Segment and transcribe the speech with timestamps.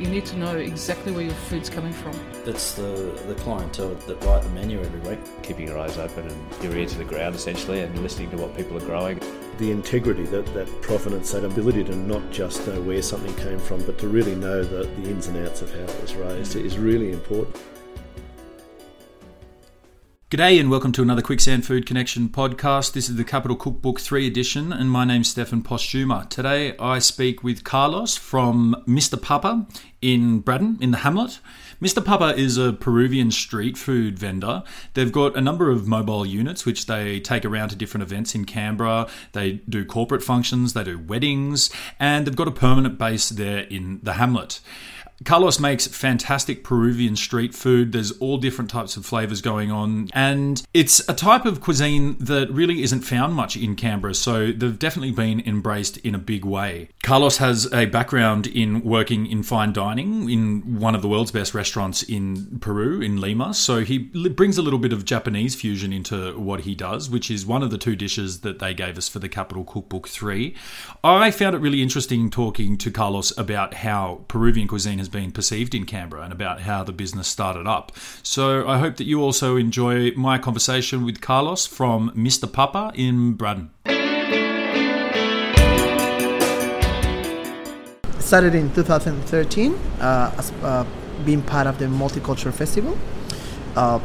[0.00, 2.18] You need to know exactly where your food's coming from.
[2.46, 5.18] It's the, the clientele that write the menu every week.
[5.42, 8.56] keeping your eyes open and your ear to the ground essentially and listening to what
[8.56, 9.20] people are growing.
[9.58, 13.84] the integrity, that, that provenance, that ability to not just know where something came from,
[13.84, 16.64] but to really know the, the ins and outs of how it was raised mm.
[16.64, 17.54] is really important.
[20.30, 22.92] G'day and welcome to another Quicksand Food Connection podcast.
[22.92, 26.28] This is the Capital Cookbook 3 edition, and my name's Stefan Postuma.
[26.28, 29.20] Today I speak with Carlos from Mr.
[29.20, 29.66] Papa
[30.00, 31.40] in Braddon, in the Hamlet.
[31.82, 32.04] Mr.
[32.04, 34.62] Papa is a Peruvian street food vendor.
[34.94, 38.44] They've got a number of mobile units which they take around to different events in
[38.44, 39.08] Canberra.
[39.32, 43.98] They do corporate functions, they do weddings, and they've got a permanent base there in
[44.04, 44.60] the Hamlet.
[45.24, 47.92] Carlos makes fantastic Peruvian street food.
[47.92, 52.50] There's all different types of flavors going on, and it's a type of cuisine that
[52.50, 56.88] really isn't found much in Canberra, so they've definitely been embraced in a big way.
[57.02, 61.54] Carlos has a background in working in fine dining in one of the world's best
[61.54, 66.38] restaurants in Peru, in Lima, so he brings a little bit of Japanese fusion into
[66.38, 69.18] what he does, which is one of the two dishes that they gave us for
[69.18, 70.54] the Capital Cookbook 3.
[71.04, 75.74] I found it really interesting talking to Carlos about how Peruvian cuisine has been perceived
[75.74, 77.92] in Canberra and about how the business started up.
[78.22, 82.50] So I hope that you also enjoy my conversation with Carlos from Mr.
[82.50, 83.70] Papa in Braddon.
[88.30, 90.86] started in 2013 uh, as uh,
[91.24, 92.96] being part of the multicultural festival.
[93.74, 93.98] Uh,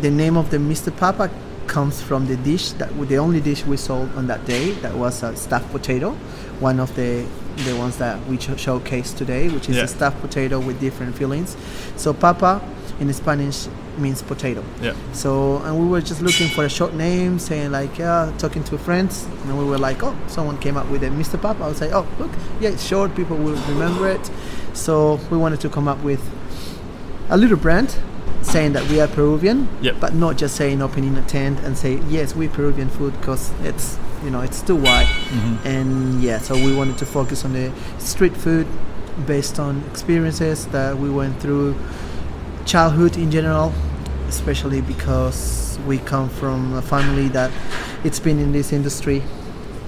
[0.00, 0.90] the name of the Mr.
[0.96, 1.30] Papa
[1.68, 5.22] comes from the dish that the only dish we sold on that day that was
[5.22, 6.10] a stuffed potato,
[6.58, 7.24] one of the
[7.64, 9.84] the ones that we sh- showcase today, which is Yeah.
[9.84, 11.56] a stuffed potato with different fillings.
[11.96, 12.60] So Papa
[13.00, 14.62] in Spanish means potato.
[14.82, 14.92] Yeah.
[15.12, 18.78] So and we were just looking for a short name, saying like yeah, talking to
[18.78, 21.40] friends, and we were like, oh, someone came up with a Mr.
[21.40, 21.64] Papa.
[21.64, 22.30] I was like, oh, look,
[22.60, 24.30] yeah, it's short, people will remember it.
[24.72, 26.20] So we wanted to come up with
[27.30, 27.94] a little brand
[28.42, 29.96] saying that we are Peruvian, Yep.
[30.00, 33.98] but not just saying opening a tent and say yes, we Peruvian food because it's
[34.24, 35.08] you know it's too wide.
[35.64, 38.66] And yeah, so we wanted to focus on the street food
[39.26, 41.74] based on experiences that we went through
[42.66, 43.72] childhood in general,
[44.28, 47.50] especially because we come from a family that
[48.04, 49.22] it's been in this industry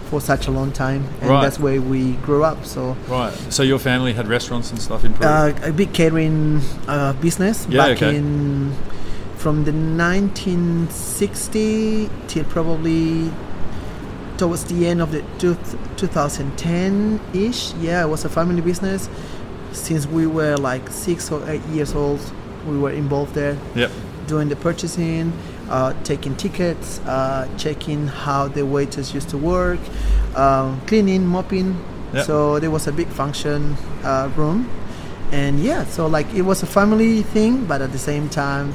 [0.09, 1.43] for such a long time, and Right.
[1.43, 2.65] that's where we grew up.
[2.67, 2.97] So.
[3.09, 3.33] Right.
[3.51, 5.29] So your family had restaurants and stuff in Peru?
[5.29, 8.17] Uh, a big catering uh, business Yeah, back okay.
[8.17, 8.73] in
[9.37, 13.31] from the 1960 till probably
[14.41, 15.55] towards the end of the two,
[15.99, 17.75] 2010 ish.
[17.75, 19.09] Yeah, it was a family business.
[19.73, 22.21] Since we were like six or eight years old,
[22.67, 23.91] we were involved there yep.
[24.27, 25.33] doing the purchasing,
[25.69, 29.79] uh, taking tickets, uh, checking how the waiters used to work,
[30.35, 31.77] um, cleaning, mopping.
[32.15, 32.25] Yep.
[32.25, 34.69] So there was a big function uh, room,
[35.33, 38.73] and yeah, so like it was a family thing, but at the same time,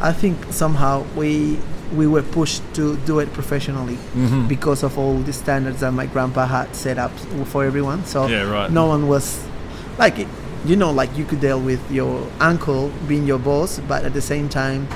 [0.00, 1.58] I think somehow we
[1.96, 4.46] we were pushed to do it professionally Mm-hmm.
[4.48, 7.12] because of all the standards that my grandpa had set up
[7.46, 8.04] for everyone.
[8.04, 8.70] So Yeah, right.
[8.70, 9.44] no one was
[9.98, 10.28] like it-
[10.66, 14.20] you know like you could deal with your uncle being your boss but at the
[14.20, 14.88] same time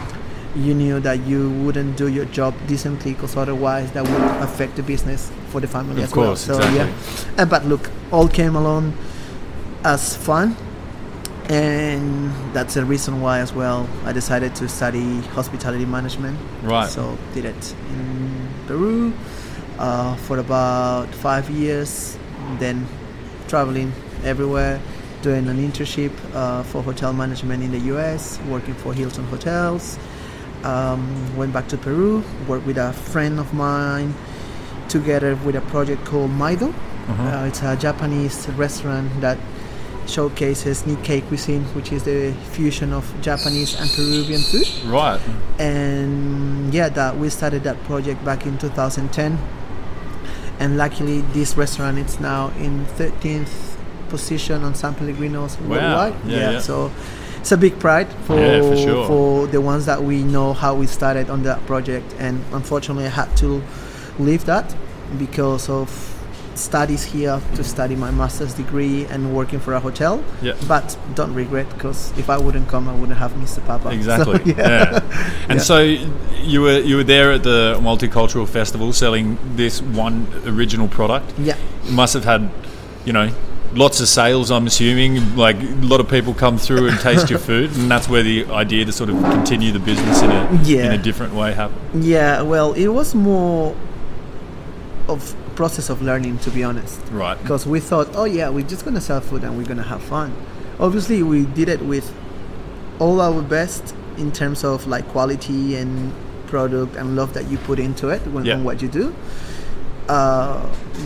[0.56, 4.82] you knew that you wouldn't do your job decently because otherwise that would affect the
[4.82, 6.78] business for the family Of as well course, so exactly.
[6.78, 8.92] yeah and, but look all came along
[9.84, 10.56] as fun
[11.48, 16.38] and that's the reason why as well i decided to study hospitality management.
[16.62, 16.88] Right.
[16.88, 19.12] so did it in peru
[19.78, 22.16] uh, for about five years
[22.58, 22.86] then
[23.48, 23.92] traveling
[24.24, 24.80] everywhere
[25.22, 29.98] doing an internship uh, for hotel management in the us working for hilton hotels.
[30.64, 34.14] Um, went back to peru worked with a friend of mine
[34.88, 36.72] together with a project called Maido.
[37.08, 39.38] Uh, it's a Japanese restaurant that
[40.06, 44.68] showcases Nikkei cuisine, which is the fusion of Japanese and Peruvian food.
[44.86, 45.20] Right.
[45.58, 49.38] And yeah, that we started that project back in 2010.
[50.60, 53.76] And luckily, this restaurant is now in 13th
[54.08, 55.68] position on San Pellegrino's Wow.
[55.70, 56.14] worldwide.
[56.26, 56.58] Yeah, yeah.
[56.60, 56.90] so
[57.40, 59.06] it's a big pride for Yeah, for sure.
[59.06, 62.14] for the ones that we know how we started on that project.
[62.18, 63.62] And unfortunately, I had to
[64.18, 64.74] leave that
[65.18, 65.88] because of
[66.54, 67.62] studies here to mm-hmm.
[67.62, 70.22] study my master's degree and working for a hotel.
[70.40, 70.54] Yeah.
[70.68, 73.64] But don't regret because if I wouldn't come, I wouldn't have Mr.
[73.66, 73.82] Papa.
[73.92, 74.52] So, Exactly.
[74.52, 74.68] yeah.
[74.68, 75.44] yeah.
[75.48, 75.64] And Yeah.
[75.64, 75.78] so
[76.42, 81.32] you were you were there at the multicultural festival selling this one original product.
[81.38, 81.56] Yeah.
[81.84, 82.50] You must have had,
[83.04, 83.30] you know,
[83.74, 84.50] lots of sales.
[84.50, 88.08] I'm assuming like a lot of people come through and taste your food, and that's
[88.08, 91.52] where the idea to sort of continue the business in a in a different way
[91.52, 92.04] happened.
[92.04, 93.74] Yeah, well, it was more
[95.08, 97.00] of process of learning, to be honest.
[97.10, 97.40] Right.
[97.40, 100.34] Because we thought, oh yeah, we're just gonna sell food and we're gonna have fun.
[100.80, 102.12] Obviously, we did it with
[102.98, 106.12] all our best in terms of like quality and
[106.46, 108.58] product and love that you put into it when Yeah.
[108.60, 109.14] what you do.
[110.08, 110.60] Uh,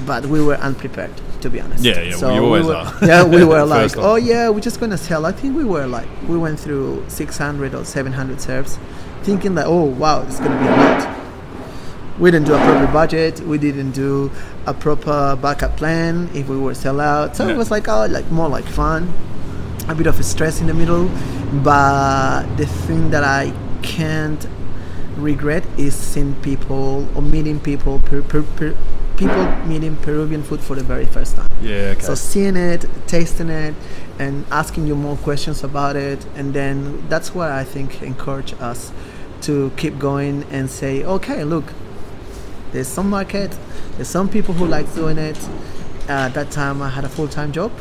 [0.06, 1.12] but we were unprepared,
[1.42, 1.84] to be honest.
[1.84, 2.92] Yeah, yeah, we always were, are.
[3.02, 5.26] Yeah, we were like, oh yeah, we're just gonna sell.
[5.26, 8.78] I think we were like, we went through 600 or 700 serves,
[9.22, 11.15] thinking that, oh wow, it's gonna be a lot
[12.18, 13.40] we didn't do a proper budget.
[13.40, 14.30] We didn't do
[14.66, 17.36] a proper backup plan if we were sell out.
[17.36, 17.54] So Yeah.
[17.54, 19.12] it was like oh, like more like fun,
[19.88, 21.10] a bit of a stress in the middle.
[21.62, 23.52] But the thing that I
[23.82, 24.46] can't
[25.16, 28.74] regret is seeing people or meeting people, per, per, per,
[29.16, 31.48] people meeting Peruvian food for the very first time.
[31.62, 31.92] Yeah.
[31.94, 32.00] Okay.
[32.00, 33.74] So seeing it, tasting it,
[34.18, 38.92] and asking you more questions about it, and then that's what I think encourage us
[39.42, 41.72] to keep going and say, okay, look,
[42.72, 43.56] there's some market,
[43.96, 45.38] there's some people who like doing it.
[46.08, 47.72] Uh, at that time, I had a full-time job.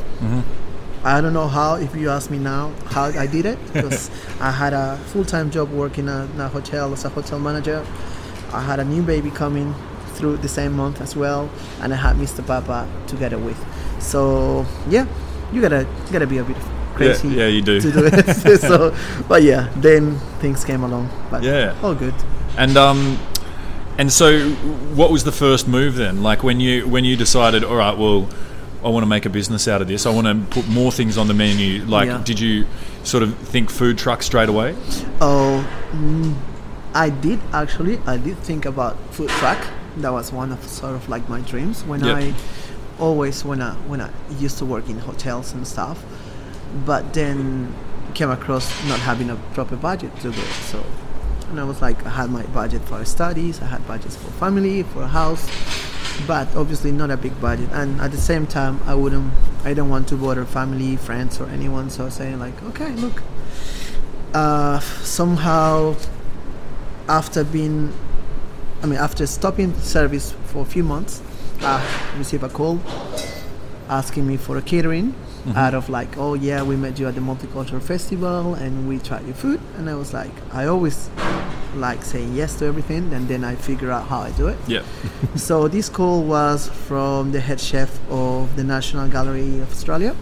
[1.04, 1.76] I don't know how.
[1.76, 4.10] If you ask me now, how I did it, because
[4.42, 7.86] I had a full-time job working at in a hotel as a hotel manager.
[8.52, 9.76] I had a new baby coming
[10.16, 11.50] through the same month as well,
[11.82, 12.46] and I had Mr.
[12.46, 13.58] Papa together with.
[14.00, 15.06] So yeah,
[15.54, 16.58] you gotta you gotta be a bit
[16.96, 17.28] crazy.
[17.28, 17.80] yeah, you do.
[17.82, 18.60] to do it.
[18.62, 18.96] so,
[19.28, 21.10] but yeah, then things came along.
[21.30, 21.76] But Yeah.
[21.84, 22.16] all good.
[22.58, 23.20] And um,
[23.98, 24.50] and so
[24.96, 26.24] what was the first move then?
[26.24, 28.28] Like when you when you decided, all right, well,
[28.84, 30.06] I want to make a business out of this.
[30.06, 31.84] I want to put more things on the menu.
[31.86, 32.22] Like, Yeah.
[32.24, 32.66] did you
[33.04, 34.76] sort of think food truck straight away?
[35.22, 36.36] Oh, mm,
[36.94, 38.00] I did actually.
[38.06, 39.58] I did think about food truck.
[39.98, 42.16] That was one of sort of like my dreams when Yep.
[42.18, 42.34] I
[43.00, 44.10] always when I when I
[44.40, 46.04] used to work in hotels and stuff.
[46.86, 47.74] But then
[48.14, 50.54] came across not having a proper budget to do it.
[50.72, 50.84] So,
[51.50, 53.62] and I was like, I had my budget for studies.
[53.62, 55.48] I had budgets for family, for a house,
[56.28, 57.70] but obviously not a big budget.
[57.72, 59.32] And at the same time, I wouldn't.
[59.64, 61.90] I don't want to bother family, friends, or anyone.
[61.90, 63.22] So I was saying like, okay, look,
[64.34, 65.96] uh, somehow
[67.08, 67.94] after being
[68.82, 71.22] I mean after stopping service for a few months
[71.62, 71.82] I
[72.18, 72.80] received a call
[73.88, 75.14] asking me for a catering
[75.56, 79.26] out of like oh yeah we met you at the multicultural festival and we tried
[79.26, 81.10] your food and I was like I always
[81.76, 84.84] like saying yes to everything and then I figure out how I do it Yeah.
[85.36, 90.16] so this call was from the head chef of the National Gallery of Australia.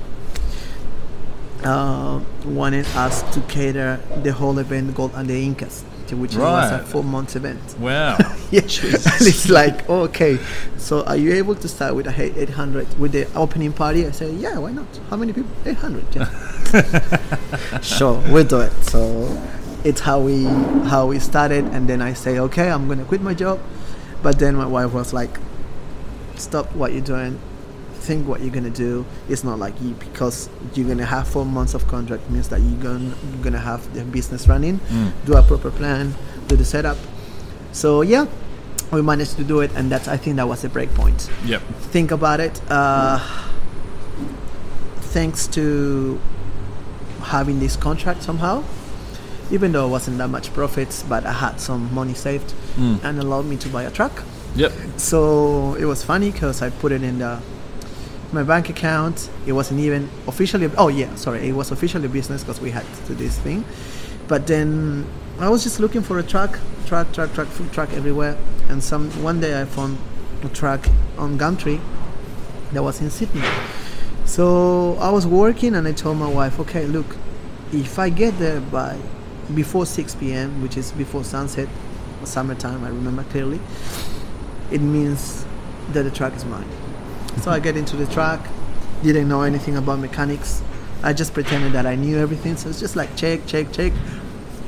[1.64, 6.80] Uh, wanted us to cater the whole event, Gold and the Incas, which was a
[6.86, 7.62] four month event.
[7.80, 8.18] Wow.
[8.52, 10.38] Yeah, and it's like okay.
[10.78, 14.06] So are you able to start with a hey, 800 with the opening party?
[14.06, 14.86] I said, yeah, why not?
[15.10, 15.50] How many people?
[15.66, 16.16] 800.
[16.16, 17.80] Yeah.
[17.82, 18.72] sure, we'll do it.
[18.84, 19.26] So
[19.84, 20.44] it's how we
[20.86, 23.60] how we started, and then I say, okay, I'm gonna quit my job.
[24.22, 25.40] But then my wife was like,
[26.36, 27.40] stop what you're doing.
[28.04, 29.06] Think what you're gonna do.
[29.30, 32.82] It's not like you because you're gonna have four months of contract means that you're
[32.84, 34.82] gonna you're gonna have the business running.
[35.26, 36.14] Do a proper plan.
[36.50, 36.98] Do the setup.
[37.72, 38.26] So yeah,
[38.92, 41.30] we managed to do it, and that's I think that was the break point.
[41.46, 41.62] Yep.
[41.96, 42.62] Think about it.
[42.70, 43.20] Uh,
[45.16, 46.20] thanks to
[47.22, 48.64] having this contract somehow,
[49.50, 53.46] even though it wasn't that much profits, but I had some money saved and allowed
[53.46, 54.24] me to buy a truck.
[54.56, 54.72] Yep.
[54.98, 57.40] So it was funny because I put it in the
[58.34, 59.30] my bank account.
[59.46, 60.70] It wasn't even officially.
[60.78, 63.64] Oh yeah, sorry, it was officially business because we had to do this thing.
[64.28, 65.06] But then
[65.40, 68.38] I was just looking for a truck, truck, truck, truck, food truck everywhere.
[68.70, 69.98] And some one day I found
[70.44, 70.88] a truck
[71.18, 71.80] on Gumtree
[72.72, 73.44] that was in Sydney.
[74.26, 77.16] So I was working and I told my wife, okay, look,
[77.72, 78.98] if I get there by
[79.54, 81.68] before 6 p.m., which is before sunset,
[82.24, 83.60] summertime, I remember clearly,
[84.72, 85.46] it means
[85.92, 86.68] that the truck is mine.
[87.42, 88.46] So I get into the truck,
[89.02, 90.62] didn't know anything about mechanics.
[91.04, 92.56] I just pretended that I knew everything.
[92.56, 93.92] So it's just like check, check, check.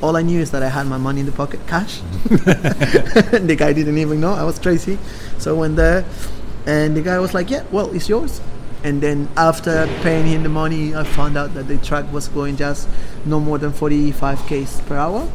[0.02, 2.00] All I knew is that I had my money in the pocket, cash.
[2.28, 4.98] the guy didn't even know I was Tracy.
[5.38, 6.04] So I went there,
[6.66, 8.42] and the guy was like, "Yeah, well, it's yours."
[8.84, 12.56] And then after paying him the money, I found out that the truck was going
[12.56, 12.88] just
[13.24, 15.26] no more than 45 k's per hour.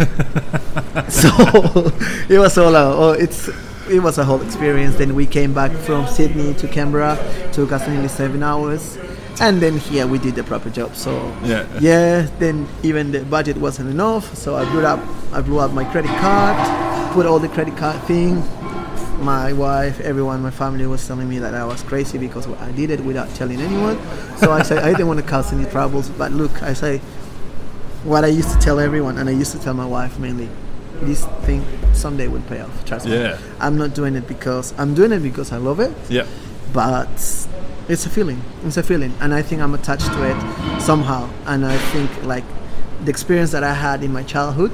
[1.08, 1.30] so
[2.28, 3.48] it was all a, oh, it's
[3.90, 4.96] it was a whole experience.
[4.96, 7.18] Then we came back from Sydney to Canberra,
[7.52, 8.96] took us nearly seven hours,
[9.40, 10.94] and then here we did the proper job.
[10.94, 11.12] So
[11.44, 11.66] Yeah.
[11.80, 12.28] yeah.
[12.38, 15.00] Then even the budget wasn't enough, so I blew up
[15.32, 16.56] I blew up my credit card,
[17.12, 18.42] put all the credit card thing.
[19.22, 22.90] My wife, everyone, my family was telling me that I was crazy because I did
[22.90, 23.98] it without telling anyone.
[24.38, 26.08] So I said I didn't want to cause any troubles.
[26.08, 26.98] But look, I say
[28.02, 30.48] what I used to tell everyone, and I used to tell my wife mainly,
[31.02, 32.84] this thing someday will pay off.
[32.84, 33.12] Trust me.
[33.14, 33.38] Yeah.
[33.60, 36.26] I'm not doing it because I'm doing it because I love it, Yeah.
[36.72, 37.08] but
[37.88, 38.40] it's a feeling.
[38.64, 41.28] It's a feeling, and I think I'm attached to it somehow.
[41.46, 42.44] And I think like
[43.04, 44.72] the experience that I had in my childhood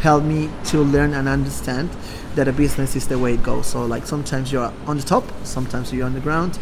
[0.00, 1.90] helped me to learn and understand
[2.36, 3.66] that a business is the way it goes.
[3.66, 6.58] So like sometimes you're on the top, sometimes you're on the ground,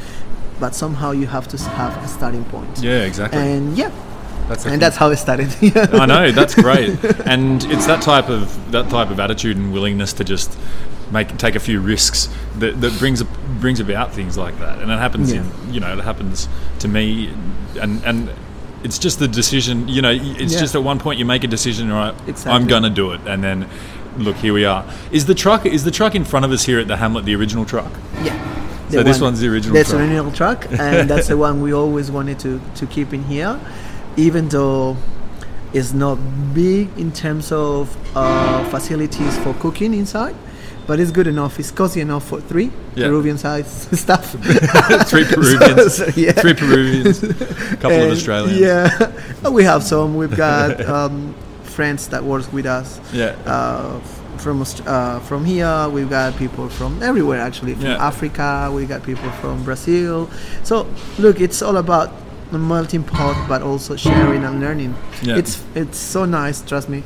[0.59, 2.79] but somehow you have to have a starting point.
[2.81, 3.39] Yeah, exactly.
[3.39, 3.91] And yeah,
[4.49, 5.49] That's and that's how it started.
[5.93, 6.91] I know that's great,
[7.27, 10.57] and it's that type of that type of attitude and willingness to just
[11.11, 13.23] make take a few risks that, that brings
[13.61, 15.41] brings about things like that, and it happens Yeah.
[15.41, 16.49] in you know it happens
[16.81, 17.33] to me,
[17.81, 18.31] and and
[18.85, 19.89] it's just the decision.
[19.89, 20.61] You know, it's Yeah.
[20.61, 22.15] just at one point you make a decision, right?
[22.47, 23.67] I'm gonna do it, and then
[24.17, 24.85] look, here we are.
[25.11, 27.35] Is the truck is the truck in front of us here at the Hamlet the
[27.35, 27.91] original truck?
[28.23, 28.37] Yeah.
[28.91, 30.01] So this one's the original That's truck.
[30.01, 33.59] original truck, and that's the one we always wanted to, to keep in here,
[34.17, 34.97] even though
[35.73, 36.17] it's not
[36.55, 40.35] big in terms of uh, facilities for cooking inside.
[40.87, 41.59] But it's good enough.
[41.59, 43.09] It's cozy enough for three Yeah.
[43.09, 44.31] Peruvian sized stuff.
[45.11, 46.31] Three Peruvians, So, yeah.
[46.31, 47.35] three Peruvians, a
[47.77, 48.61] couple of Australians.
[48.61, 50.15] Yeah, we have some.
[50.17, 53.01] We've got um, friends that work with us.
[53.13, 53.35] Yeah.
[53.45, 53.99] Uh,
[54.39, 57.41] from uh, from here, we've got people from everywhere.
[57.41, 58.07] Actually, from Yeah.
[58.07, 60.31] Africa, we got people from Brazil.
[60.63, 60.87] So
[61.19, 62.11] look, it's all about
[62.53, 64.95] melting pot, but also sharing and learning.
[65.23, 65.37] Yeah.
[65.37, 66.63] It's it's so nice.
[66.63, 67.03] Trust me.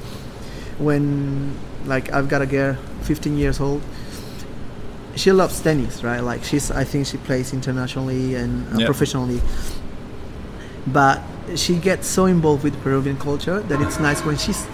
[0.78, 1.56] When
[1.86, 3.82] like I've got a girl, 15 years old.
[5.16, 6.20] She loves tennis, right?
[6.20, 8.86] Like she's, I think she plays internationally and uh, Yeah.
[8.86, 9.40] professionally
[10.86, 11.20] but
[11.56, 14.64] she gets so involved with Peruvian culture that it's nice when she's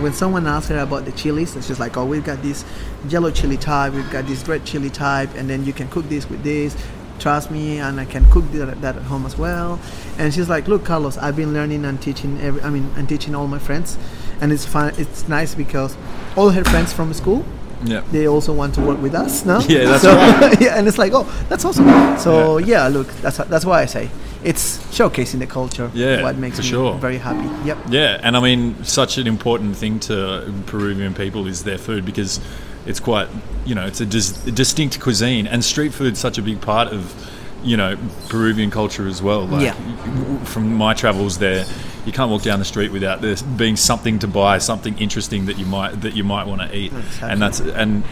[0.00, 2.64] when someone asks her about the chilies and she's like oh we've got this
[3.08, 6.28] yellow chili type we've got this red chili type and then you can cook this
[6.30, 6.74] with this
[7.20, 9.78] trust me and I can cook that, that at home as well
[10.18, 13.34] and she's like look Carlos I've been learning and teaching every I mean and teaching
[13.34, 13.98] all my friends
[14.40, 15.96] and it's fun it's nice because
[16.36, 17.44] all her friends from school
[17.84, 18.02] yeah.
[18.10, 19.60] they also want to work with us now.
[19.68, 20.60] Yeah, that's so, right.
[20.60, 22.18] yeah, and it's like, oh, that's awesome.
[22.18, 24.10] So yeah, look, that's that's why I say
[24.42, 25.90] it's showcasing the culture.
[25.94, 26.98] Yeah, what makes me sure.
[26.98, 27.48] very happy.
[27.66, 27.78] Yep.
[27.88, 32.40] Yeah, and I mean, such an important thing to Peruvian people is their food because
[32.86, 33.28] it's quite,
[33.66, 36.88] you know, it's a, dis- a distinct cuisine, and street food's such a big part
[36.88, 37.30] of,
[37.62, 37.96] you know,
[38.28, 39.46] Peruvian culture as well.
[39.46, 40.44] Like, Yeah.
[40.44, 41.66] From my travels there,
[42.06, 45.58] you can't walk down the street without there being something to buy, something interesting that
[45.58, 47.28] you might that you might want to eat, Exactly.
[47.30, 48.02] and that's and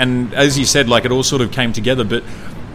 [0.00, 2.22] and as you said, like it all sort of came together, but.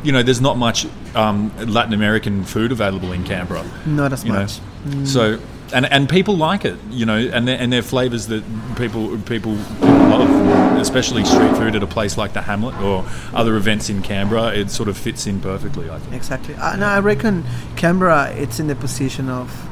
[0.06, 0.86] You know, there's not much
[1.16, 4.34] um, Latin American food available in Canberra Not as know.
[4.34, 4.60] much.
[4.86, 5.08] Mm.
[5.08, 5.40] So
[5.74, 8.44] and and people like it, you know, and they're, and they're flavors that
[8.76, 13.90] people people love, especially street food at a place like the Hamlet or other events
[13.90, 14.54] in Canberra.
[14.54, 16.14] It sort of fits in perfectly, I think.
[16.14, 16.56] Exactly.
[16.56, 17.44] Uh, no, I reckon
[17.76, 19.68] Canberra it's in the position of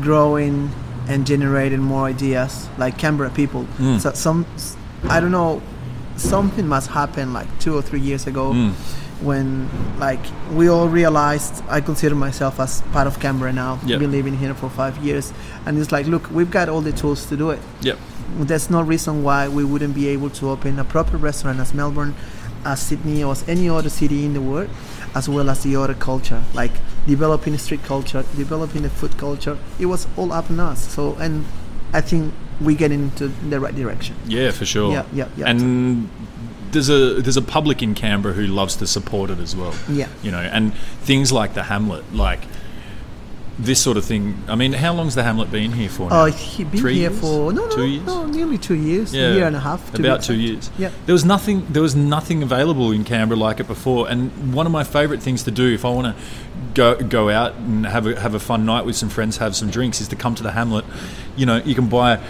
[0.00, 0.70] growing
[1.08, 3.64] and generating more ideas like Canberra people.
[3.78, 4.00] Mm.
[4.00, 4.46] So some
[5.04, 5.62] I don't know
[6.16, 8.72] something must happen like 2 or 3 years ago Mm.
[9.22, 10.20] When like
[10.52, 13.78] we all realized I consider myself as part of Canberra now.
[13.86, 14.00] Yep.
[14.00, 15.32] Been living here for 5 years
[15.66, 17.98] and it's like look, we've got all the tools to do it Yep.
[18.48, 22.14] there's no reason why we wouldn't be able to open a proper restaurant as Melbourne,
[22.64, 24.70] as Sydney, or as any other city in the world,
[25.14, 26.72] as well as the other culture, like
[27.06, 29.58] developing the street culture, developing the food culture.
[29.78, 30.88] It was all up on us.
[30.94, 31.44] So, and
[31.92, 34.14] I think we get into the right direction.
[34.26, 34.92] Yeah, for sure.
[34.92, 35.48] Yeah, yeah, yeah.
[35.50, 36.08] And
[36.72, 39.74] there's a there's a public in Canberra who loves to support it as well.
[39.88, 40.08] Yeah.
[40.22, 42.40] You know, and things like the Hamlet, like
[43.58, 44.42] this sort of thing.
[44.48, 46.08] I mean, how long's the Hamlet been here for?
[46.08, 46.24] Now?
[46.24, 47.20] Oh, been Three here years?
[47.20, 48.06] for no, no, two years.
[48.06, 50.70] no, nearly two years, Yeah, a year and a half, to be about two years.
[50.78, 50.90] Yeah.
[51.06, 51.66] there was nothing.
[51.70, 54.08] There was nothing available in Canberra like it before.
[54.08, 56.22] And one of my favourite things to do if I want to
[56.74, 59.70] go go out and have a have a fun night with some friends, have some
[59.70, 60.84] drinks, is to come to the Hamlet.
[61.36, 62.20] You know, you can buy.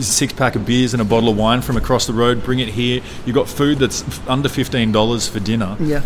[0.00, 2.42] Six pack of beers and a bottle of wine from across the road.
[2.44, 3.02] Bring it here.
[3.24, 5.76] You've got food that's under fifteen dollars for dinner.
[5.80, 6.02] Yeah.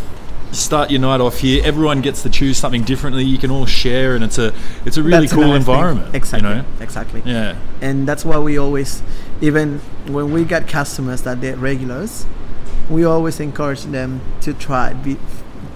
[0.53, 1.63] start your night off here.
[1.65, 3.25] Everyone gets to choose something differently.
[3.25, 4.53] You can all share, and it's a
[4.85, 5.75] it's a really That's cool another thing.
[5.75, 6.15] environment.
[6.15, 6.49] Exactly.
[6.49, 6.65] You know?
[6.81, 7.23] Exactly.
[7.25, 7.57] Yeah.
[7.81, 9.03] and that's why we always
[9.41, 12.27] even when we get customers that they're regulars
[12.91, 15.15] we always encourage them to try be,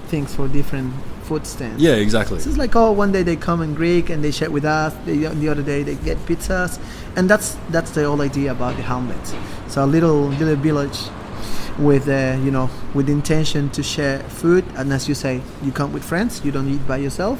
[0.08, 0.92] things for different
[1.28, 1.92] food stands Yeah.
[2.06, 2.38] Exactly.
[2.40, 4.92] so it's like oh one day they come and greek and they share with us
[5.06, 6.78] the, the other day they get pizzas
[7.16, 9.24] and that's that's the whole idea about the hamlet
[9.68, 10.98] so a little little village
[11.78, 15.92] with uh, you know with intention to share food and as you say you come
[15.92, 17.38] with friends you don't eat by yourself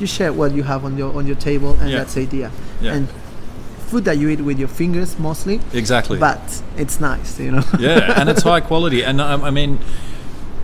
[0.00, 1.98] you share what you have on your on your table and Yeah.
[1.98, 2.94] that's the idea Yeah.
[2.94, 3.08] and
[3.90, 6.18] food that you eat with your fingers mostly Exactly.
[6.18, 6.40] but
[6.76, 9.04] it's nice you know yeah, and it's high quality.
[9.04, 9.78] And um, I mean,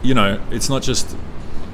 [0.03, 1.15] you know, it's not just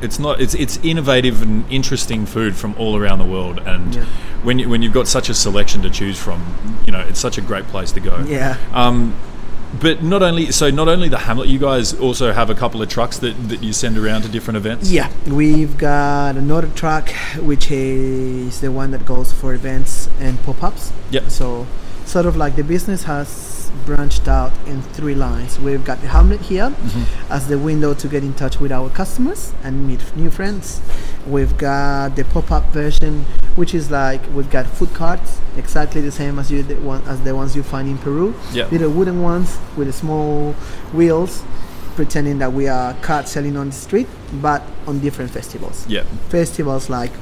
[0.04, 3.58] it's not it's it's innovative and interesting food from all around the world.
[3.66, 4.04] And Yeah.
[4.42, 6.40] when you, when you've got such a selection to choose from,
[6.87, 8.23] you know, it's such a great place to go.
[8.28, 9.14] yeah Um,
[9.80, 12.88] but not only so, not only the Hamlet, you guys also have a couple of
[12.88, 14.90] trucks that, that you send around to different events.
[14.90, 17.08] yeah we've got another truck
[17.50, 21.25] which is the one that goes for events and pop-ups Yep.
[21.30, 21.66] so
[22.06, 23.28] sort of like the business has
[23.87, 27.33] branched out in three lines we've got the hamlet here Mm-hmm.
[27.33, 30.81] as the window to get in touch with our customers and meet new friends
[31.26, 33.25] we've got the pop-up version
[33.57, 37.21] which is like we've got food carts exactly the same as you the one as
[37.23, 38.73] the ones you find in peru Yep.
[38.73, 40.52] little wooden ones with small
[40.93, 41.43] wheels
[41.95, 44.09] pretending that we are cart selling on the street
[44.43, 46.02] but on different festivals Yeah.
[46.28, 47.12] festivals like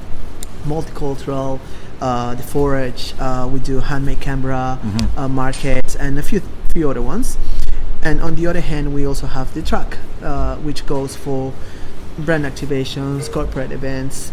[0.65, 1.59] multicultural,
[2.01, 5.19] uh, the forage, uh, we do handmade Canberra Mm-hmm.
[5.19, 5.27] uh,
[5.95, 6.41] and a few
[6.73, 7.37] few other ones.
[8.01, 11.53] And on the other hand, we also have the truck, uh, which goes for
[12.19, 14.31] brand activations, corporate events.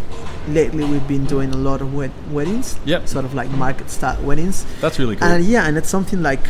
[0.48, 3.06] Lately, we've been doing a lot of wed- weddings, Yep.
[3.08, 4.64] sort of like market start weddings.
[4.80, 5.28] That's really cool.
[5.28, 6.40] And yeah, and it's something like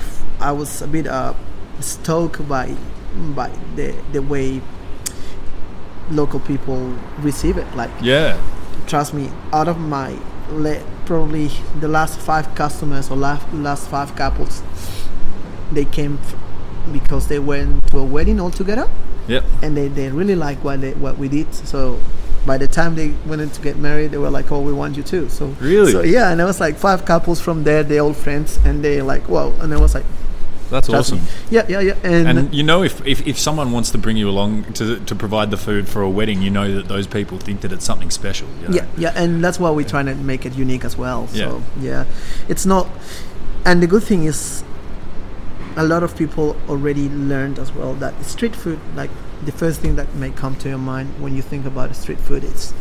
[0.41, 1.35] I was a bit uh,
[1.81, 2.75] stoked by
[3.35, 4.63] by the the way
[6.11, 7.67] local people receive it.
[7.77, 8.41] Like yeah.
[8.87, 10.17] trust me, out of my
[10.51, 11.51] le- probably
[11.81, 14.63] the last five customers or last last five couples,
[15.73, 16.35] they came f-
[16.93, 18.89] because they went to a wedding all together
[19.29, 19.45] Yep.
[19.63, 21.55] and they, they really like what they, what we did.
[21.55, 21.99] So
[22.47, 24.97] by the time they went in to get married, they were like, "Oh, we want
[24.97, 25.93] you too." So Really?
[25.93, 29.03] so yeah, and it was like five couples from there, they all friends, and they
[29.03, 30.07] like, "Wow!" And I was like,
[30.71, 31.19] That's awesome.
[31.19, 31.25] me.
[31.51, 31.95] Yeah, yeah, yeah.
[32.03, 35.15] And, And you know, if, if, if someone wants to bring you along to, to
[35.17, 38.09] provide the food for a wedding, you know that those people think that it's something
[38.11, 38.47] special.
[38.63, 38.75] you know?
[38.77, 41.27] Yeah, yeah, and that's why we're trying to make it unique as well.
[41.29, 42.05] So Yeah.
[42.07, 42.87] yeah, it's not.
[43.67, 44.63] And the good thing is,
[45.77, 49.11] a lot of people already learned as well that street food, like
[49.45, 52.45] the first thing that may come to your mind when you think about street food,
[52.45, 52.73] is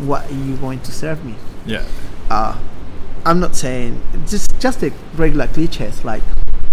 [0.00, 1.34] what are you going to serve me?
[1.66, 1.84] Yeah.
[2.30, 2.58] Uh,
[3.24, 6.22] I'm not saying just just the regular cliches like,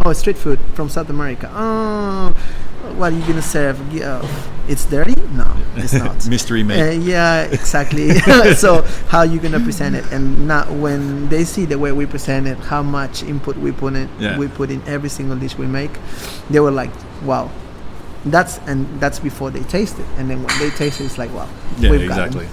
[0.04, 1.50] oh, street food from South America.
[1.54, 2.30] Oh,
[2.98, 3.80] what are you gonna serve?
[3.94, 4.22] Yeah,
[4.68, 5.16] it's dirty?
[5.32, 6.28] No, it's not.
[6.28, 6.80] Mystery meat.
[6.82, 8.10] Uh, yeah, exactly.
[8.56, 12.48] so how you gonna present it, and not when they see the way we present
[12.48, 14.38] it, how much input we put in, Yeah.
[14.38, 15.92] we put in every single dish we make,
[16.50, 16.92] they were like,
[17.24, 17.50] wow.
[18.26, 21.32] That's and that's before they taste it, and then when they taste it, it's like,
[21.34, 21.48] wow.
[21.78, 22.26] yeah, we've got 'em.
[22.26, 22.48] exactly.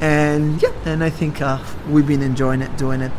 [0.00, 1.58] And yeah, and I think uh,
[1.90, 3.12] we've been enjoying it, doing it,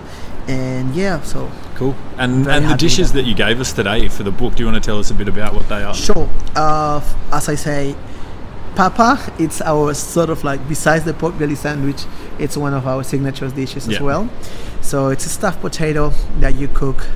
[0.47, 1.51] and yeah, so
[1.81, 1.95] Cool.
[2.19, 3.25] And Very and the dishes that.
[3.25, 5.27] you gave us today for the book, do you want to tell us a bit
[5.27, 5.95] about what they are?
[5.95, 6.29] Sure.
[6.55, 7.95] Uh, as I say,
[8.75, 12.03] Papa, it's our sort of like besides the pork belly sandwich,
[12.37, 13.95] it's one of our signature dishes Yeah.
[13.95, 14.29] as well.
[14.81, 17.07] So it's a stuffed potato that you cook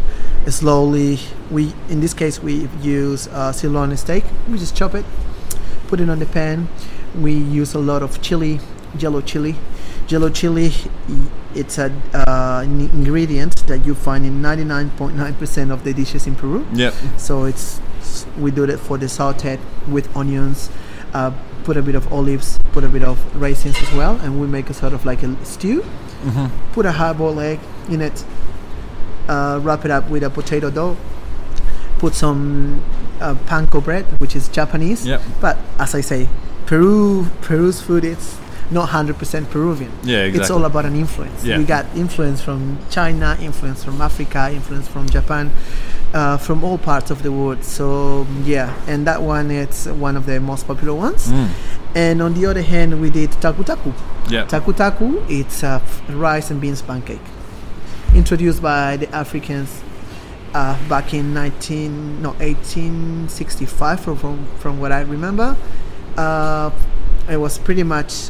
[0.47, 1.19] slowly.
[1.51, 4.23] We in this case we use uh, sirloin steak.
[4.49, 5.05] We just chop it,
[5.89, 6.69] put it on the pan.
[7.21, 8.59] We use a lot of chili,
[8.97, 9.57] yellow chili.
[10.07, 10.71] Yellow chili,
[11.55, 16.65] it's a uh, an ingredient that you find in 99.9% of the dishes in Peru.
[16.73, 16.93] Yep.
[17.17, 17.81] So it's
[18.37, 20.69] we do it for the sauteed with onions,
[21.13, 21.31] uh,
[21.63, 24.69] put a bit of olives, put a bit of raisins as well, and we make
[24.69, 25.81] a sort of like a stew.
[25.81, 26.73] Mm-hmm.
[26.73, 28.23] Put a hard-boiled egg in it,
[29.27, 30.97] uh, wrap it up with a potato dough.
[31.97, 32.83] Put some
[33.19, 35.05] uh, panko bread, which is Japanese.
[35.05, 35.21] Yep.
[35.41, 36.29] But as I say,
[36.65, 38.37] Peru, Peru's food is
[38.71, 39.91] not 100% Peruvian.
[40.03, 40.41] Yeah, exactly.
[40.41, 41.43] It's all about an influence.
[41.43, 41.57] Yeah.
[41.57, 45.51] We got influence from China, influence from Africa, influence from Japan,
[46.13, 47.63] uh, from all parts of the world.
[47.63, 51.27] So yeah, and that one it's one of the most popular ones.
[51.27, 51.49] Mm.
[51.95, 53.93] And on the other hand, we did tacu tacu.
[54.29, 54.45] Yeah.
[54.45, 57.21] Tacu tacu, it's a rice and beans pancake,
[58.13, 59.81] introduced by the Africans
[60.53, 65.55] uh, back in 19 no 1865 from from, from what I remember.
[66.17, 66.71] Uh,
[67.29, 68.29] it was pretty much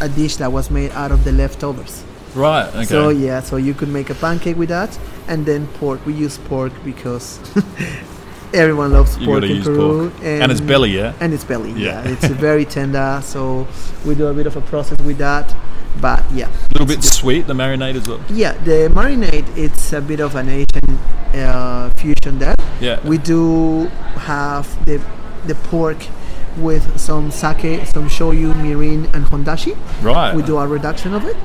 [0.00, 2.04] a dish that was made out of the leftovers.
[2.34, 2.68] Right.
[2.68, 2.84] Okay.
[2.84, 6.04] So yeah, so you could make a pancake with that, and then pork.
[6.06, 7.38] We use pork because
[8.54, 10.22] everyone loves You pork in Peru, pork.
[10.22, 11.14] And it's belly, yeah?
[11.20, 11.72] and it's belly.
[11.72, 12.02] Yeah.
[12.04, 13.20] Yeah, it's very tender.
[13.24, 13.66] So
[14.04, 15.54] we do a bit of a process with that,
[16.00, 18.20] but yeah, A little bit sweet, the marinade as well.
[18.30, 18.52] yeah.
[18.64, 20.98] The marinade, it's a bit of an Asian
[21.34, 22.54] uh, fusion there.
[22.80, 23.00] Yeah.
[23.06, 23.86] We do
[24.28, 25.00] have the
[25.46, 25.98] the pork
[26.58, 29.76] with some sake, some shoyu, mirin, and hondashi.
[30.02, 30.34] Right.
[30.34, 31.36] We do a reduction of it,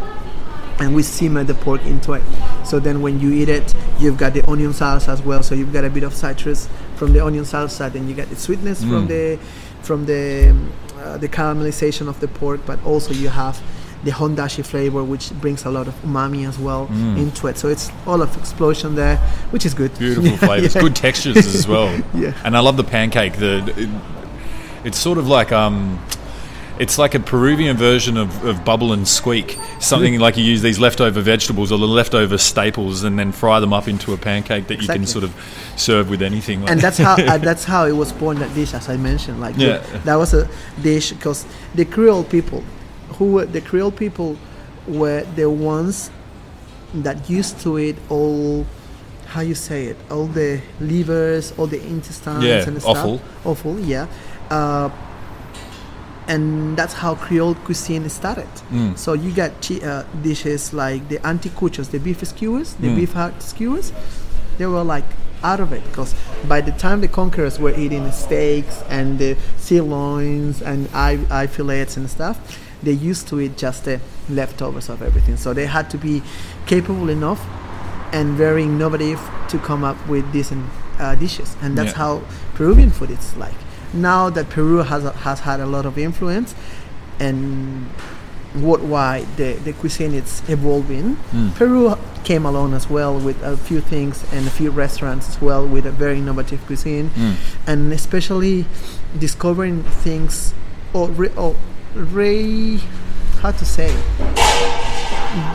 [0.79, 2.23] and we simmer the pork into it.
[2.65, 5.43] So then, when you eat it, you've got the onion salsa as well.
[5.43, 7.91] So you've got a bit of citrus from the onion salsa.
[7.91, 9.37] Then you get the sweetness from the
[9.81, 10.55] from the
[10.97, 13.61] uh, the caramelization of the pork, but also you have
[14.03, 17.57] the hondashi flavor, which brings a lot of umami as well into it.
[17.57, 19.17] So it's all of explosion there,
[19.51, 19.95] which is good.
[19.97, 20.81] Beautiful flavors, yeah.
[20.81, 21.91] good textures as well.
[22.13, 22.33] Yeah.
[22.43, 23.37] And I love the pancake.
[23.37, 23.89] The
[24.83, 25.99] it's sort of like um,
[26.79, 29.57] it's like a Peruvian version of, of bubble and squeak.
[29.79, 33.73] Something like you use these leftover vegetables or the leftover staples and then fry them
[33.73, 35.33] up into a pancake that you can sort of
[35.75, 36.67] serve with anything.
[36.67, 39.55] and that's how uh, that's how it was born that dish as i mentioned like
[39.55, 40.47] the- that was a
[40.81, 42.63] dish because the creole people
[43.17, 44.37] who were the creole people
[44.87, 46.09] were the ones
[46.93, 48.65] that used to eat all
[49.27, 53.21] how you say it all the livers all the intestines Yeah, and stuff offal.
[53.45, 54.07] offal yeah
[54.51, 54.89] uh,
[56.27, 58.47] and that's how Creole cuisine started.
[58.71, 58.97] Mm.
[58.97, 62.95] So you got chi- uh, dishes like the anticuchos, the beef skewers, the Mm.
[62.95, 63.91] beef heart skewers.
[64.57, 65.05] They were like
[65.43, 66.13] out of it because
[66.47, 71.97] by the time the conquerors were eating steaks and the sirloins and eye, eye fillets
[71.97, 72.37] and stuff,
[72.83, 75.37] they used to eat just the leftovers of everything.
[75.37, 76.21] So they had to be
[76.67, 77.41] capable enough
[78.13, 80.65] and very innovative to come up with decent
[80.99, 81.97] uh, dishes, and that's Yeah.
[82.03, 82.21] how
[82.53, 83.55] Peruvian food is like.
[83.93, 86.55] Now that Peru has has had a lot of influence,
[87.19, 87.89] and
[88.55, 91.15] worldwide the, the cuisine is evolving.
[91.31, 91.49] Hmm.
[91.51, 95.65] Peru came along as well with a few things and a few restaurants as well
[95.65, 97.33] with a very innovative cuisine, hmm.
[97.67, 98.65] and especially
[99.17, 100.53] discovering things
[100.93, 101.55] or re, or
[101.95, 102.79] re
[103.41, 103.91] how to say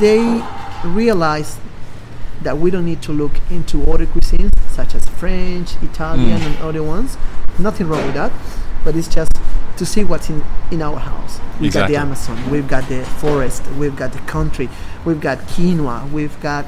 [0.00, 0.42] they
[0.84, 1.58] realized
[2.42, 6.46] that we don't need to look into other cuisines such as French, Italian, mm.
[6.46, 7.16] and other ones.
[7.58, 8.32] Nothing wrong with that,
[8.84, 9.32] but it's just
[9.76, 11.40] to see what's in, in our house.
[11.60, 14.68] We've got the Amazon, we've got the forest, we've got the country,
[15.04, 16.66] we've got quinoa, we've got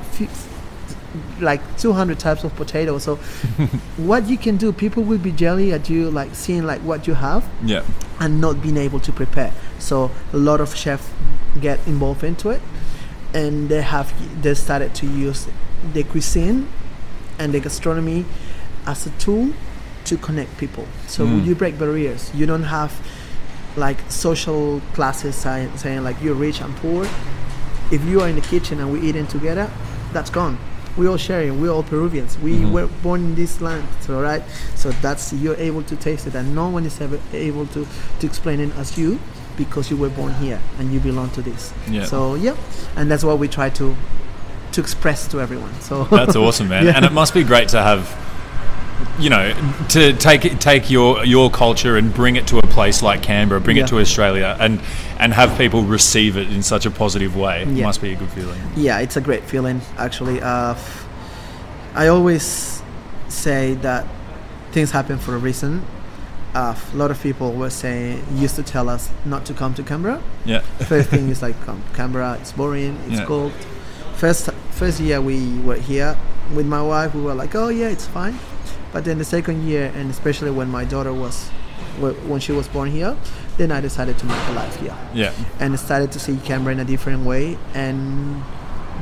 [1.40, 3.04] like 200 types of potatoes.
[3.04, 3.16] So,
[3.96, 7.14] what you can do, people will be jelly at you, like seeing like what you
[7.14, 7.82] have Yeah.
[8.20, 9.52] and not being able to prepare.
[9.78, 11.08] So a lot of chefs
[11.60, 12.60] get involved into it,
[13.34, 14.12] and they have
[14.42, 15.46] they started to use
[15.92, 16.66] the cuisine
[17.38, 18.24] and the gastronomy
[18.86, 19.52] as a tool
[20.04, 20.86] to connect people.
[21.06, 21.44] So Mm.
[21.46, 22.30] you break barriers.
[22.34, 22.92] You don't have
[23.76, 27.06] like social classes saying, saying like you're rich and poor.
[27.90, 29.70] If you are in the kitchen and we're eating together,
[30.12, 30.58] that's gone.
[30.96, 31.60] We're all sharing.
[31.60, 32.36] We're all Peruvians.
[32.38, 34.42] We were born in this land, so right.
[34.74, 37.86] So that's you're able to taste it, and no one is ever able to
[38.20, 39.20] to explain it as you
[39.58, 41.72] because you were born here and you belong to this.
[41.90, 42.04] Yeah.
[42.06, 42.56] So yeah,
[42.96, 43.94] and that's what we try to
[44.72, 45.74] to express to everyone.
[45.80, 46.84] So That's awesome, man.
[46.86, 46.92] Yeah.
[46.96, 48.02] And it must be great to have,
[49.18, 49.52] you know,
[49.90, 53.76] to take take your your culture and bring it to a place like Canberra, bring
[53.76, 53.84] Yeah.
[53.84, 54.80] it to Australia, and
[55.18, 57.62] and have people receive it in such a positive way.
[57.62, 58.60] It must be a good feeling.
[58.76, 60.40] yeah, it's a great feeling actually.
[60.40, 60.74] Uh,
[61.94, 62.82] I always
[63.28, 64.06] say that
[64.72, 65.82] things happen for a reason.
[66.54, 69.82] Uh, a lot of people were saying used to tell us not to come to
[69.82, 70.22] Canberra.
[70.44, 70.60] Yeah.
[70.88, 73.26] First thing is like come Canberra, it's boring, it's Yeah.
[73.26, 73.52] cold.
[74.16, 76.16] First first year we were here
[76.54, 78.38] with my wife, we were like, oh yeah, it's fine.
[78.92, 81.48] But then the second year, and especially when my daughter was
[82.28, 83.16] when she was born here,
[83.58, 85.32] then I decided to make a life here Yeah.
[85.60, 88.42] and started to see Canberra in a different way and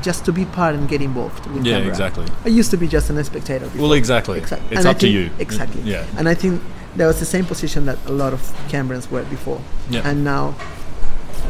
[0.02, 1.90] just to be part and get involved with Yeah, Canberra.
[1.90, 2.26] exactly.
[2.44, 3.66] I used to be just an spectator.
[3.66, 3.82] Before.
[3.82, 4.38] Well, exactly.
[4.38, 4.68] Exactly.
[4.70, 5.30] It's And up to you.
[5.38, 5.82] Exactly.
[5.82, 6.04] Yeah.
[6.18, 6.60] And I think
[6.96, 9.60] that was the same position that a lot of Canberrans were before.
[9.90, 10.02] Yeah.
[10.08, 10.54] And now,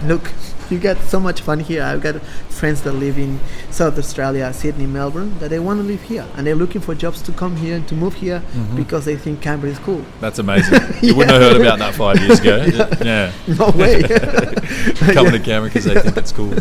[0.05, 0.33] look,
[0.71, 1.83] you get so much fun here.
[1.83, 3.39] I've got friends that live in
[3.71, 7.23] South Australia, Sydney, Melbourne, that they want to live here and they're looking for jobs
[7.23, 8.77] to come here and to move here Mm-hmm.
[8.77, 10.05] because they think Canberra is cool.
[10.21, 10.81] That's amazing.
[11.03, 12.57] You wouldn't have heard about that five years ago.
[13.05, 13.31] yeah.
[13.47, 14.03] No way.
[15.15, 16.53] Coming to Canberra because they think it's cool.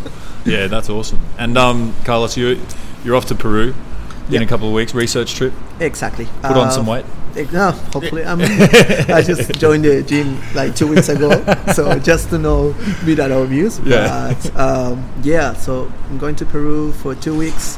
[0.46, 1.20] Yeah, that's awesome.
[1.40, 2.60] And um, Carlos, you
[3.04, 3.74] you're off to Peru
[4.30, 4.94] in a couple of weeks.
[4.94, 5.54] Research trip.
[5.80, 6.26] Exactly.
[6.42, 7.06] Put on Uh, some weight.
[7.52, 8.24] No, hopefully.
[8.24, 8.40] I'm,
[9.12, 11.30] I just joined the gym like two weeks ago,
[11.74, 12.74] so just to know
[13.06, 13.86] be that overviews.
[13.86, 14.34] Yeah.
[14.34, 17.78] But um, yeah, so I'm going to Peru for two weeks.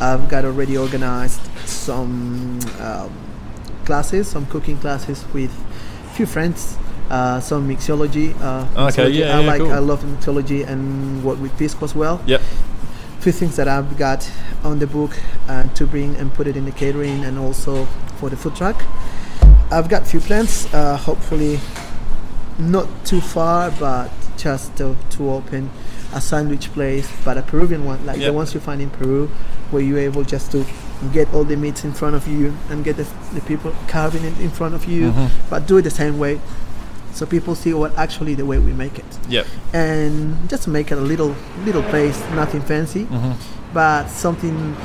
[0.00, 3.10] I've got already organized some um,
[3.84, 5.50] classes, some cooking classes with
[6.06, 6.76] a few friends.
[7.10, 8.34] Uh, some mixology.
[8.40, 9.14] Uh, Okay, mixology.
[9.18, 9.60] yeah, I yeah, like.
[9.60, 9.72] cool.
[9.72, 12.40] I love mixology and work with Pisco as well Yep.
[13.22, 14.28] Few things that I've got
[14.64, 15.16] on the book
[15.48, 17.84] uh, to bring and put it in the catering and also
[18.18, 18.82] for the food truck.
[19.70, 20.66] I've got few plans.
[20.74, 21.60] Uh, hopefully,
[22.58, 25.70] not too far, but just to, to open
[26.12, 28.26] a sandwich place, but a Peruvian one, like Yep.
[28.26, 29.28] the ones you find in Peru,
[29.70, 30.66] where you're able just to
[31.12, 34.38] get all the meats in front of you and get the, the people carving it
[34.40, 35.48] in front of you, Mm-hmm.
[35.48, 36.40] but do it the same way,
[37.12, 39.44] so people see what actually the way we make it, Yeah.
[39.72, 43.32] and just make it a little little place, nothing fancy, Mm-hmm.
[43.74, 44.76] but something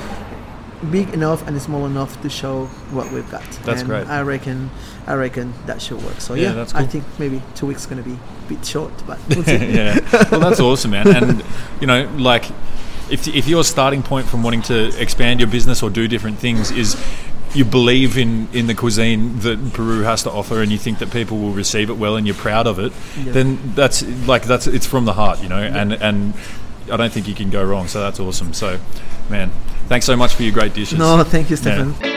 [0.92, 3.42] big enough and small enough to show what we've got.
[3.66, 4.08] That's and great.
[4.08, 4.70] I reckon,
[5.08, 6.22] I reckon that should work.
[6.22, 9.18] So Yeah, yeah, that's I think maybe two weeks gonna be a bit short, but
[9.30, 9.74] we'll see.
[9.74, 10.00] yeah.
[10.30, 11.08] Well, that's awesome, man.
[11.08, 11.44] And
[11.82, 12.46] you know, like,
[13.10, 16.70] if if your starting point from wanting to expand your business or do different things
[16.72, 16.96] is
[17.54, 21.12] you believe in in the cuisine that Peru has to offer, and you think that
[21.12, 22.92] people will receive it well, and you're proud of it,
[23.24, 23.32] Yeah.
[23.34, 25.58] then that's like that's it's from the heart, you know.
[25.62, 26.34] And and
[26.92, 27.88] I don't think you can go wrong.
[27.88, 28.54] So that's awesome.
[28.54, 28.80] So,
[29.30, 29.52] man,
[29.88, 30.98] thanks so much for your great dishes.
[31.00, 32.17] No, thank you, Yeah.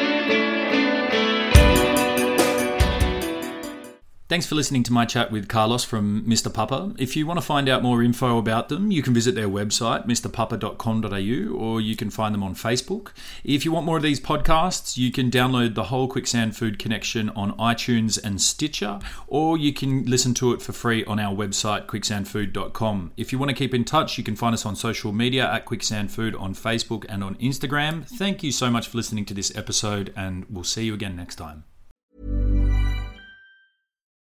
[4.30, 6.54] Thanks for listening to my chat with Carlos from Mr.
[6.54, 6.94] Papa.
[6.96, 10.06] If you want to find out more info about them, you can visit their website,
[10.06, 13.08] mrpapa.com.au, or you can find them on Facebook.
[13.42, 17.30] If you want more of these podcasts, you can download the whole Quicksand Food Connection
[17.30, 21.86] on iTunes and Stitcher, or you can listen to it for free on our website,
[21.86, 23.10] quicksandfood.com.
[23.16, 25.64] If you want to keep in touch, you can find us on social media at
[25.64, 28.06] Quicksand Food on Facebook and on Instagram.
[28.06, 31.34] Thank you so much for listening to this episode, and we'll see you again next
[31.34, 31.64] time.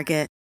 [0.00, 0.39] Target.